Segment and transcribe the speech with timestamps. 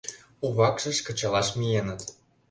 [0.45, 2.01] У вакшыш кычалаш миеныт.